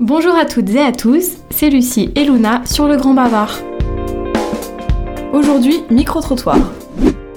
[0.00, 3.58] Bonjour à toutes et à tous, c'est Lucie et Luna sur le Grand Bavard.
[5.32, 6.56] Aujourd'hui, micro-trottoir.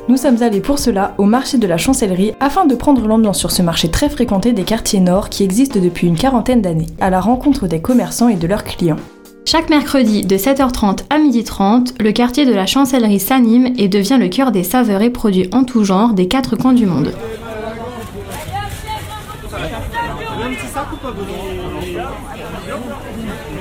[0.08, 3.50] Nous sommes allés pour cela au marché de la chancellerie afin de prendre l'ambiance sur
[3.50, 7.19] ce marché très fréquenté des quartiers nord qui existe depuis une quarantaine d'années, à la
[7.19, 9.00] rencontre des commerçants et de leurs clients.
[9.43, 14.28] Chaque mercredi de 7h30 à 12h30, le quartier de la chancellerie s'anime et devient le
[14.28, 17.12] cœur des saveurs et produits en tout genre des quatre coins du monde.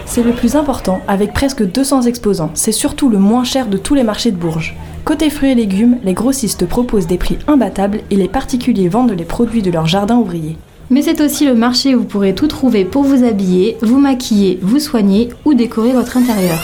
[0.06, 2.50] C'est le plus important, avec presque 200 exposants.
[2.54, 4.76] C'est surtout le moins cher de tous les marchés de Bourges.
[5.04, 9.24] Côté fruits et légumes, les grossistes proposent des prix imbattables et les particuliers vendent les
[9.24, 10.56] produits de leur jardin ouvrier.
[10.90, 14.58] Mais c'est aussi le marché où vous pourrez tout trouver pour vous habiller, vous maquiller,
[14.60, 16.58] vous soigner ou décorer votre intérieur.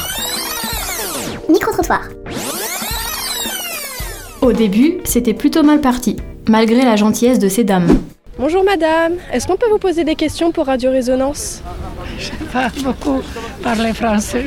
[1.49, 2.03] Micro-trottoir.
[4.43, 6.17] Au début, c'était plutôt mal parti,
[6.49, 7.99] malgré la gentillesse de ces dames.
[8.39, 11.63] Bonjour madame, est-ce qu'on peut vous poser des questions pour Radio Résonance?
[12.19, 13.23] Je sais pas beaucoup
[13.63, 14.45] parler français.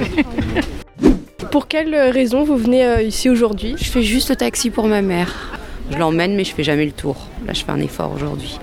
[1.51, 3.75] Pour quelle raison vous venez euh, ici aujourd'hui?
[3.77, 5.57] Je fais juste le taxi pour ma mère.
[5.91, 7.15] Je l'emmène mais je fais jamais le tour.
[7.47, 8.59] Là je fais un effort aujourd'hui.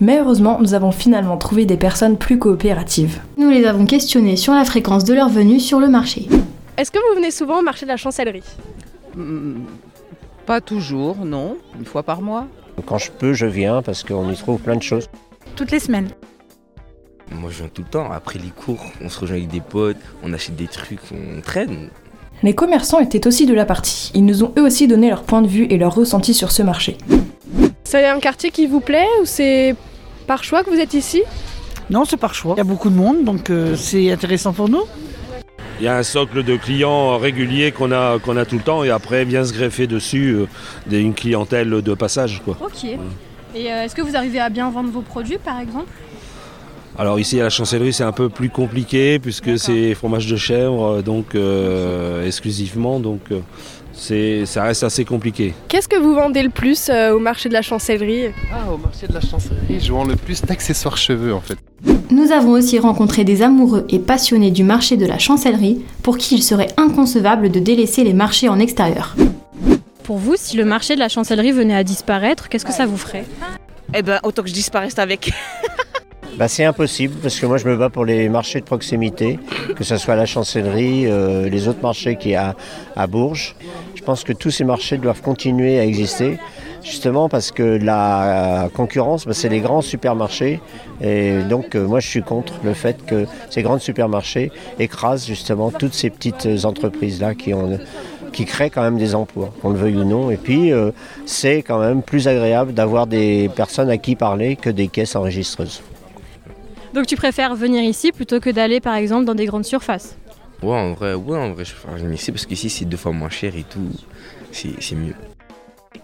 [0.00, 3.20] Mais heureusement, nous avons finalement trouvé des personnes plus coopératives.
[3.38, 6.28] Nous les avons questionnés sur la fréquence de leur venue sur le marché.
[6.76, 8.42] Est-ce que vous venez souvent au marché de la chancellerie?
[9.16, 9.60] Hmm,
[10.44, 11.56] Pas toujours, non.
[11.78, 12.48] Une fois par mois.
[12.86, 15.08] Quand je peux, je viens parce qu'on y trouve plein de choses.
[15.56, 16.10] Toutes les semaines.
[17.32, 19.96] Moi je viens tout le temps, après les cours, on se rejoint avec des potes,
[20.22, 21.88] on achète des trucs, on traîne.
[22.42, 24.10] Les commerçants étaient aussi de la partie.
[24.14, 26.62] Ils nous ont eux aussi donné leur point de vue et leur ressenti sur ce
[26.62, 26.98] marché.
[27.84, 29.74] C'est un quartier qui vous plaît ou c'est
[30.26, 31.22] par choix que vous êtes ici?
[31.90, 32.54] Non, c'est par choix.
[32.56, 34.82] Il y a beaucoup de monde, donc euh, c'est intéressant pour nous.
[35.80, 38.84] Il y a un socle de clients réguliers qu'on a, qu'on a tout le temps
[38.84, 40.46] et après vient se greffer dessus euh,
[40.86, 42.40] des- une clientèle de passage.
[42.44, 42.56] Quoi.
[42.64, 42.84] Ok.
[42.84, 45.90] Et euh, est-ce que vous arrivez à bien vendre vos produits par exemple?
[46.96, 50.84] Alors ici à la chancellerie c'est un peu plus compliqué puisque c'est fromage de chèvre
[50.98, 53.40] euh, donc euh, exclusivement donc euh,
[53.92, 55.54] c'est, ça reste assez compliqué.
[55.68, 58.26] Qu'est-ce que vous vendez le plus euh, au marché de la chancellerie?
[58.52, 61.58] Ah, au marché de la chancellerie, je vends le plus d'accessoires cheveux en fait.
[62.10, 66.34] Nous avons aussi rencontré des amoureux et passionnés du marché de la chancellerie pour qui
[66.34, 69.16] il serait inconcevable de délaisser les marchés en extérieur.
[70.02, 72.98] Pour vous, si le marché de la chancellerie venait à disparaître, qu'est-ce que ça vous
[72.98, 73.24] ferait?
[73.94, 75.32] Eh ben autant que je disparaisse avec.
[76.36, 79.38] Bah, c'est impossible parce que moi je me bats pour les marchés de proximité,
[79.76, 82.56] que ce soit la chancellerie, euh, les autres marchés qui y a
[82.96, 83.54] à Bourges.
[83.94, 86.40] Je pense que tous ces marchés doivent continuer à exister,
[86.84, 90.60] justement parce que la concurrence, bah, c'est les grands supermarchés.
[91.00, 95.70] Et donc euh, moi je suis contre le fait que ces grands supermarchés écrasent justement
[95.70, 97.78] toutes ces petites entreprises-là qui ont
[98.34, 100.30] qui créent quand même des emplois, qu'on le veuille ou non.
[100.30, 100.90] Et puis, euh,
[101.24, 105.82] c'est quand même plus agréable d'avoir des personnes à qui parler que des caisses enregistreuses.
[106.92, 110.16] Donc tu préfères venir ici plutôt que d'aller par exemple dans des grandes surfaces?
[110.62, 113.12] Ouais, en vrai, ouais, en vrai, je préfère venir ici parce qu'ici c'est deux fois
[113.12, 113.80] moins cher et tout.
[114.52, 115.14] C'est mieux.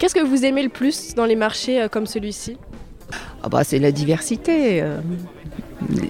[0.00, 2.56] Qu'est-ce que vous aimez le plus dans les marchés euh, comme celui-ci?
[3.42, 4.80] Ah bah c'est la diversité.
[4.80, 4.98] euh,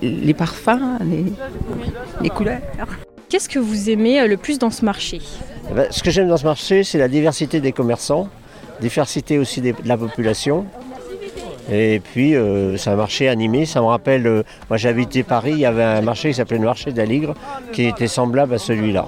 [0.00, 1.24] les- parfums, les,
[2.22, 2.60] les couleurs.
[3.28, 5.20] Qu'est-ce que vous aimez euh, le plus dans ce marché?
[5.70, 8.28] Eh ben, ce que j'aime dans ce marché, c'est la diversité des commerçants,
[8.80, 10.66] diversité aussi des- de la population.
[11.72, 13.66] Et puis, euh, c'est un marché animé.
[13.66, 16.58] Ça me rappelle, euh, moi j'ai habité Paris, il y avait un marché qui s'appelait
[16.58, 17.34] le marché d'Aligre,
[17.72, 19.04] qui était semblable à celui-là.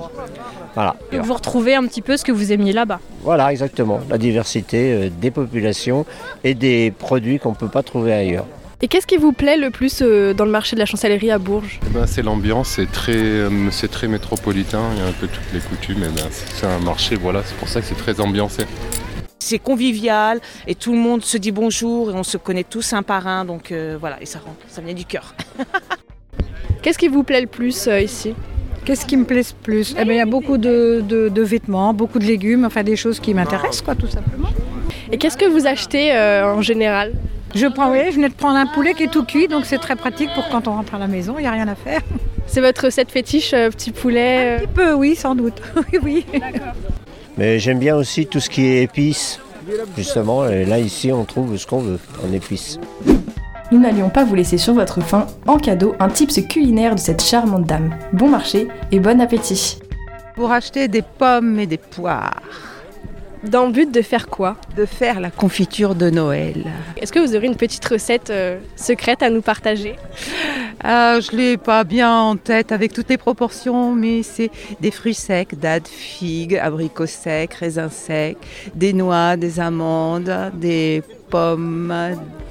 [0.74, 0.96] Voilà.
[1.12, 3.00] Donc vous retrouvez un petit peu ce que vous aimiez là-bas.
[3.22, 4.00] Voilà, exactement.
[4.08, 6.06] La diversité euh, des populations
[6.44, 8.46] et des produits qu'on ne peut pas trouver ailleurs.
[8.84, 11.38] Et qu'est-ce qui vous plaît le plus euh, dans le marché de la chancellerie à
[11.38, 11.78] Bourges?
[11.86, 15.28] Eh ben, c'est l'ambiance, c'est très, euh, c'est très métropolitain, il y a un peu
[15.28, 16.02] toutes les coutumes.
[16.02, 18.64] eh ben, c'est c'est un marché, voilà, c'est pour ça que c'est très ambiancé.
[19.38, 23.02] C'est convivial et tout le monde se dit bonjour et on se connaît tous un
[23.04, 23.44] par un.
[23.44, 25.34] Donc euh, voilà, et ça rentre, ça vient du cœur.
[26.82, 28.34] Qu'est-ce qui vous plaît le plus euh, ici?
[28.84, 29.94] Qu'est-ce qui me plaît le plus?
[29.98, 32.96] Eh bien, il y a beaucoup de, de- de vêtements, beaucoup de légumes, enfin des
[32.96, 34.48] choses qui m'intéressent, quoi, tout simplement.
[35.12, 37.12] Et qu'est-ce que vous achetez euh, en général?
[37.54, 39.78] Je prends, oui, je venais de prendre un poulet qui est tout cuit, donc c'est
[39.78, 42.00] très pratique pour quand on rentre à la maison, il n'y a rien à faire.
[42.46, 45.60] C'est votre recette fétiche, euh, petit poulet Un petit peu, oui, sans doute.
[45.92, 46.26] oui, oui.
[47.38, 49.38] Mais j'aime bien aussi tout ce qui est épices,
[49.96, 50.48] justement.
[50.48, 52.78] Et là, ici, on trouve ce qu'on veut en épices.
[53.72, 55.26] Nous n'allions pas vous laisser sur votre faim.
[55.46, 57.96] En cadeau, un tips culinaire de cette charmante dame.
[58.12, 59.78] Bon marché et bon appétit.
[60.34, 62.42] Pour acheter des pommes et des poires.
[63.44, 66.64] Dans le but de faire quoi De faire la confiture de Noël.
[66.96, 69.96] Est-ce que vous aurez une petite recette euh, secrète à nous partager?
[70.84, 74.50] Ah, je l'ai pas bien en tête avec toutes les proportions, mais c'est
[74.80, 78.38] des fruits secs, dattes, figues, abricots secs, raisins secs,
[78.76, 81.92] des noix, des amandes, des pommes,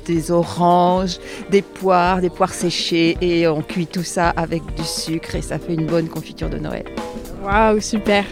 [0.05, 5.35] des oranges, des poires, des poires séchées et on cuit tout ça avec du sucre
[5.35, 6.85] et ça fait une bonne confiture de Noël.
[7.43, 8.25] Waouh, super